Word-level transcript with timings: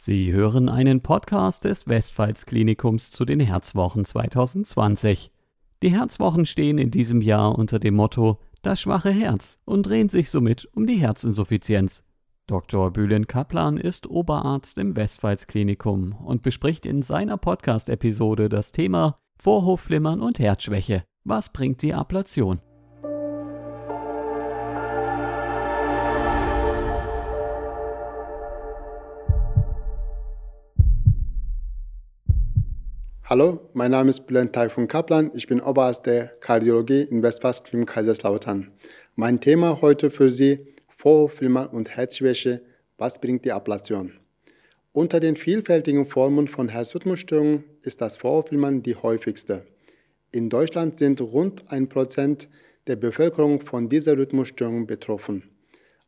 Sie 0.00 0.32
hören 0.32 0.68
einen 0.68 1.00
Podcast 1.00 1.64
des 1.64 1.88
Westpfalz-Klinikums 1.88 3.10
zu 3.10 3.24
den 3.24 3.40
Herzwochen 3.40 4.04
2020. 4.04 5.32
Die 5.82 5.90
Herzwochen 5.90 6.46
stehen 6.46 6.78
in 6.78 6.92
diesem 6.92 7.20
Jahr 7.20 7.58
unter 7.58 7.80
dem 7.80 7.96
Motto 7.96 8.38
Das 8.62 8.80
schwache 8.80 9.10
Herz 9.10 9.58
und 9.64 9.86
drehen 9.86 10.08
sich 10.08 10.30
somit 10.30 10.68
um 10.72 10.86
die 10.86 10.98
Herzinsuffizienz. 10.98 12.04
Dr. 12.46 12.92
Bülent 12.92 13.26
Kaplan 13.26 13.76
ist 13.76 14.06
Oberarzt 14.06 14.78
im 14.78 14.94
Westpfalz-Klinikum 14.94 16.12
und 16.12 16.42
bespricht 16.42 16.86
in 16.86 17.02
seiner 17.02 17.36
Podcast-Episode 17.36 18.48
das 18.48 18.70
Thema 18.70 19.18
Vorhofflimmern 19.40 20.20
und 20.22 20.38
Herzschwäche. 20.38 21.02
Was 21.24 21.52
bringt 21.52 21.82
die 21.82 21.92
Ablation? 21.92 22.60
Hallo, 33.30 33.60
mein 33.74 33.90
Name 33.90 34.08
ist 34.08 34.26
Bülent 34.26 34.54
Taifun 34.54 34.88
Kaplan. 34.88 35.30
Ich 35.34 35.46
bin 35.46 35.60
Oberarzt 35.60 36.06
der 36.06 36.28
Kardiologie 36.40 37.02
in 37.02 37.22
Westfalen 37.22 37.84
Kaiserslautern. 37.84 38.70
Mein 39.16 39.38
Thema 39.38 39.82
heute 39.82 40.10
für 40.10 40.30
Sie: 40.30 40.66
Vorhofflimmern 40.88 41.66
und 41.66 41.90
Herzschwäche. 41.90 42.62
Was 42.96 43.20
bringt 43.20 43.44
die 43.44 43.52
Ablation? 43.52 44.14
Unter 44.92 45.20
den 45.20 45.36
vielfältigen 45.36 46.06
Formen 46.06 46.48
von 46.48 46.70
Herzrhythmusstörungen 46.70 47.64
ist 47.82 48.00
das 48.00 48.16
Vorhofflimmern 48.16 48.82
die 48.82 48.96
häufigste. 48.96 49.66
In 50.32 50.48
Deutschland 50.48 50.96
sind 50.96 51.20
rund 51.20 51.70
1% 51.70 52.48
der 52.86 52.96
Bevölkerung 52.96 53.60
von 53.60 53.90
dieser 53.90 54.16
Rhythmusstörung 54.16 54.86
betroffen. 54.86 55.42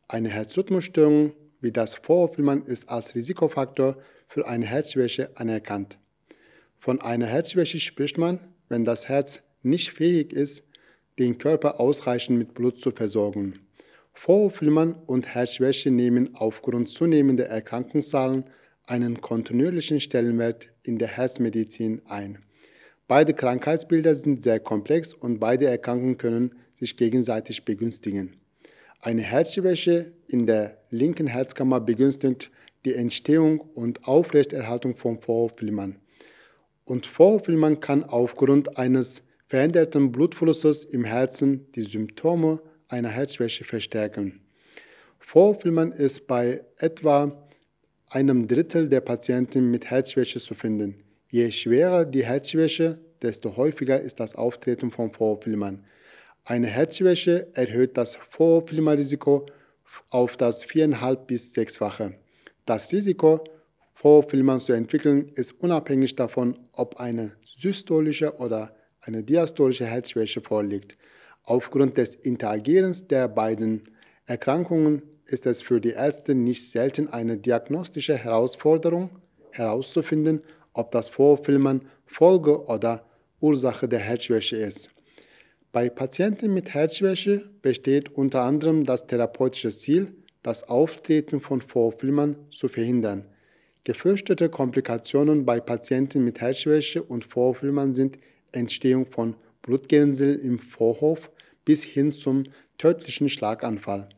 Eine 0.07 0.29
Herzrhythmusstörung 0.29 1.33
wie 1.59 1.71
das 1.71 1.93
Vorhofflimmern 1.93 2.63
ist 2.63 2.89
als 2.89 3.13
Risikofaktor 3.13 3.97
für 4.27 4.47
eine 4.47 4.65
Herzschwäche 4.65 5.29
anerkannt. 5.35 5.99
Von 6.81 6.99
einer 6.99 7.27
Herzschwäche 7.27 7.79
spricht 7.79 8.17
man, 8.17 8.39
wenn 8.67 8.85
das 8.85 9.07
Herz 9.07 9.43
nicht 9.61 9.91
fähig 9.91 10.33
ist, 10.33 10.63
den 11.19 11.37
Körper 11.37 11.79
ausreichend 11.79 12.39
mit 12.39 12.55
Blut 12.55 12.79
zu 12.81 12.89
versorgen. 12.89 13.53
Vorhofflimmern 14.13 14.95
und 15.05 15.27
Herzschwäche 15.27 15.91
nehmen 15.91 16.33
aufgrund 16.33 16.89
zunehmender 16.89 17.45
Erkrankungszahlen 17.45 18.45
einen 18.87 19.21
kontinuierlichen 19.21 19.99
Stellenwert 19.99 20.69
in 20.81 20.97
der 20.97 21.09
Herzmedizin 21.09 22.01
ein. 22.07 22.39
Beide 23.07 23.35
Krankheitsbilder 23.35 24.15
sind 24.15 24.41
sehr 24.41 24.59
komplex 24.59 25.13
und 25.13 25.37
beide 25.37 25.67
Erkrankungen 25.67 26.17
können 26.17 26.55
sich 26.73 26.97
gegenseitig 26.97 27.63
begünstigen. 27.63 28.37
Eine 28.99 29.21
Herzschwäche 29.21 30.13
in 30.27 30.47
der 30.47 30.79
linken 30.89 31.27
Herzkammer 31.27 31.79
begünstigt 31.79 32.49
die 32.85 32.95
Entstehung 32.95 33.59
und 33.59 34.07
Aufrechterhaltung 34.07 34.95
von 34.95 35.21
Vorhofflimmern 35.21 35.99
und 36.85 37.05
Vorhofflimmern 37.05 37.79
kann 37.79 38.03
aufgrund 38.03 38.77
eines 38.77 39.23
veränderten 39.47 40.11
Blutflusses 40.11 40.83
im 40.85 41.03
Herzen 41.03 41.71
die 41.73 41.83
Symptome 41.83 42.61
einer 42.87 43.09
Herzschwäche 43.09 43.63
verstärken. 43.63 44.41
Vorhofflimmern 45.19 45.91
ist 45.91 46.27
bei 46.27 46.63
etwa 46.77 47.49
einem 48.09 48.47
Drittel 48.47 48.89
der 48.89 49.01
Patienten 49.01 49.71
mit 49.71 49.85
Herzschwäche 49.89 50.39
zu 50.39 50.53
finden. 50.53 51.03
Je 51.29 51.49
schwerer 51.51 52.05
die 52.05 52.25
Herzschwäche, 52.25 52.99
desto 53.21 53.55
häufiger 53.55 54.01
ist 54.01 54.19
das 54.19 54.35
Auftreten 54.35 54.91
von 54.91 55.11
Vorhofflimmern. 55.11 55.85
Eine 56.43 56.67
Herzschwäche 56.67 57.47
erhöht 57.53 57.97
das 57.97 58.15
Vorhofflimmerrisiko 58.15 59.45
auf 60.09 60.37
das 60.37 60.63
viereinhalb 60.63 61.27
bis 61.27 61.53
sechsfache. 61.53 62.15
Das 62.65 62.91
Risiko 62.91 63.43
Vorhofflimmern 64.01 64.59
zu 64.59 64.73
entwickeln, 64.73 65.29
ist 65.35 65.61
unabhängig 65.61 66.15
davon, 66.15 66.57
ob 66.71 66.99
eine 66.99 67.33
systolische 67.55 68.35
oder 68.37 68.75
eine 68.99 69.21
diastolische 69.21 69.85
Herzschwäche 69.85 70.41
vorliegt. 70.41 70.97
Aufgrund 71.43 71.99
des 71.99 72.15
Interagierens 72.15 73.05
der 73.05 73.27
beiden 73.27 73.83
Erkrankungen 74.25 75.03
ist 75.25 75.45
es 75.45 75.61
für 75.61 75.79
die 75.79 75.91
Ärzte 75.91 76.33
nicht 76.33 76.71
selten 76.71 77.09
eine 77.09 77.37
diagnostische 77.37 78.17
Herausforderung 78.17 79.11
herauszufinden, 79.51 80.41
ob 80.73 80.89
das 80.89 81.09
Vorhofflimmern 81.09 81.81
Folge 82.07 82.65
oder 82.65 83.05
Ursache 83.39 83.87
der 83.87 83.99
Herzschwäche 83.99 84.55
ist. 84.55 84.89
Bei 85.71 85.91
Patienten 85.91 86.55
mit 86.55 86.73
Herzschwäche 86.73 87.51
besteht 87.61 88.09
unter 88.15 88.41
anderem 88.41 88.83
das 88.83 89.05
therapeutische 89.05 89.69
Ziel, 89.69 90.15
das 90.41 90.67
Auftreten 90.67 91.39
von 91.39 91.61
Vorhofflimmern 91.61 92.35
zu 92.49 92.67
verhindern. 92.67 93.27
Gefürchtete 93.83 94.49
Komplikationen 94.49 95.43
bei 95.43 95.59
Patienten 95.59 96.23
mit 96.23 96.39
Herzschwäche 96.39 97.01
und 97.01 97.25
Vorhofflimmern 97.25 97.95
sind 97.95 98.19
Entstehung 98.51 99.07
von 99.07 99.35
Blutgerinnsel 99.63 100.35
im 100.35 100.59
Vorhof 100.59 101.31
bis 101.65 101.83
hin 101.83 102.11
zum 102.11 102.43
tödlichen 102.77 103.27
Schlaganfall. 103.27 104.09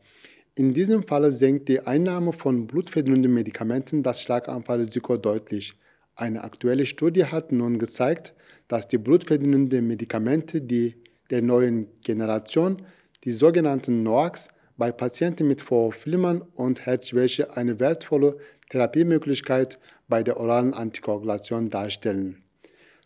In 0.54 0.74
diesem 0.74 1.02
Fall 1.02 1.32
senkt 1.32 1.70
die 1.70 1.80
Einnahme 1.80 2.34
von 2.34 2.66
blutverdünnenden 2.66 3.32
Medikamenten 3.32 4.02
das 4.02 4.20
Schlaganfallrisiko 4.20 5.16
deutlich. 5.16 5.72
Eine 6.14 6.44
aktuelle 6.44 6.84
Studie 6.84 7.24
hat 7.24 7.50
nun 7.50 7.78
gezeigt, 7.78 8.34
dass 8.68 8.86
die 8.86 8.98
blutverdünnenden 8.98 9.86
Medikamente 9.86 10.60
die 10.60 10.96
der 11.30 11.40
neuen 11.40 11.88
Generation, 12.02 12.82
die 13.24 13.32
sogenannten 13.32 14.02
NOACs, 14.02 14.48
bei 14.76 14.92
Patienten 14.92 15.46
mit 15.46 15.62
Vorhofflimmern 15.62 16.42
und 16.54 16.84
Herzschwäche 16.84 17.56
eine 17.56 17.78
wertvolle 17.80 18.36
Therapiemöglichkeit 18.74 19.78
bei 20.08 20.24
der 20.24 20.36
oralen 20.36 20.74
Antikoagulation 20.74 21.70
darstellen. 21.70 22.42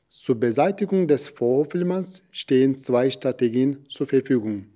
Zur 0.08 0.40
Beseitigung 0.40 1.06
des 1.06 1.28
Vorhofflimmerns 1.28 2.22
stehen 2.30 2.74
zwei 2.74 3.10
Strategien 3.10 3.84
zur 3.90 4.06
Verfügung. 4.06 4.68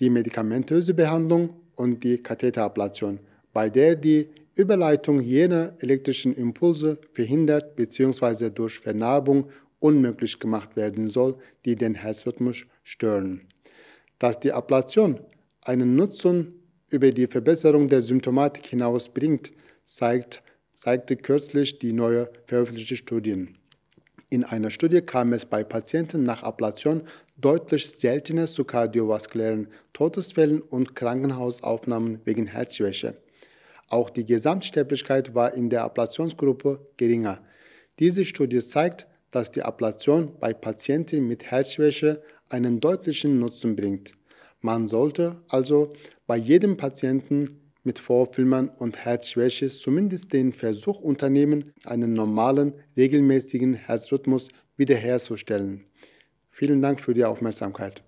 Die 0.00 0.10
medikamentöse 0.10 0.92
Behandlung 0.92 1.50
und 1.76 2.02
die 2.02 2.18
Katheterablation, 2.18 3.20
bei 3.52 3.70
der 3.70 3.94
die 3.94 4.28
Überleitung 4.56 5.20
jener 5.20 5.74
elektrischen 5.78 6.34
Impulse 6.34 6.98
verhindert 7.12 7.76
bzw. 7.76 8.50
durch 8.50 8.80
Vernarbung 8.80 9.50
unmöglich 9.78 10.40
gemacht 10.40 10.74
werden 10.74 11.10
soll, 11.10 11.36
die 11.64 11.76
den 11.76 11.94
Herzrhythmus 11.94 12.64
stören. 12.82 13.42
Dass 14.18 14.40
die 14.40 14.50
Ablation 14.50 15.20
einen 15.62 15.94
Nutzen 15.94 16.54
über 16.90 17.10
die 17.10 17.28
Verbesserung 17.28 17.86
der 17.86 18.02
Symptomatik 18.02 18.66
hinaus 18.66 19.08
bringt, 19.08 19.52
zeigt, 19.84 20.42
zeigte 20.74 21.16
kürzlich 21.16 21.78
die 21.78 21.92
neue 21.92 22.30
veröffentlichte 22.46 22.96
Studien. 22.96 23.58
In 24.30 24.42
einer 24.42 24.70
Studie 24.70 25.00
kam 25.00 25.32
es 25.32 25.44
bei 25.44 25.62
Patienten 25.62 26.24
nach 26.24 26.42
Ablation 26.42 27.02
deutlich 27.36 27.88
seltener 27.88 28.46
zu 28.46 28.64
kardiovaskulären 28.64 29.68
Todesfällen 29.92 30.60
und 30.60 30.96
Krankenhausaufnahmen 30.96 32.20
wegen 32.24 32.46
Herzschwäche. 32.46 33.16
Auch 33.88 34.10
die 34.10 34.24
Gesamtsterblichkeit 34.24 35.34
war 35.34 35.54
in 35.54 35.70
der 35.70 35.84
Ablationsgruppe 35.84 36.84
geringer. 36.96 37.44
Diese 37.98 38.24
Studie 38.24 38.60
zeigt, 38.60 39.06
dass 39.30 39.50
die 39.50 39.62
Ablation 39.62 40.32
bei 40.40 40.52
Patienten 40.52 41.28
mit 41.28 41.44
Herzschwäche 41.44 42.22
einen 42.48 42.80
deutlichen 42.80 43.38
Nutzen 43.38 43.76
bringt. 43.76 44.14
Man 44.60 44.88
sollte 44.88 45.42
also 45.48 45.92
bei 46.26 46.36
jedem 46.36 46.76
Patienten 46.76 47.60
mit 47.84 47.98
Vorfilmern 47.98 48.68
und 48.68 49.04
Herzschwäche 49.04 49.68
zumindest 49.68 50.32
den 50.32 50.52
Versuch 50.52 51.00
unternehmen, 51.00 51.72
einen 51.84 52.12
normalen, 52.12 52.72
regelmäßigen 52.96 53.74
Herzrhythmus 53.74 54.48
wiederherzustellen. 54.76 55.84
Vielen 56.50 56.82
Dank 56.82 57.00
für 57.00 57.14
die 57.14 57.24
Aufmerksamkeit. 57.24 58.02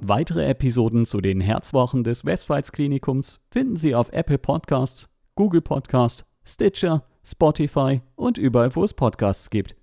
Weitere 0.00 0.46
Episoden 0.46 1.04
zu 1.06 1.20
den 1.20 1.40
Herzwochen 1.40 2.02
des 2.02 2.24
Westpfalz 2.24 2.72
Klinikums 2.72 3.40
finden 3.50 3.76
Sie 3.76 3.94
auf 3.94 4.10
Apple 4.12 4.38
Podcasts, 4.38 5.06
Google 5.34 5.60
Podcasts, 5.60 6.24
Stitcher, 6.44 7.04
Spotify 7.22 8.00
und 8.16 8.38
überall, 8.38 8.74
wo 8.74 8.84
es 8.84 8.94
Podcasts 8.94 9.50
gibt. 9.50 9.76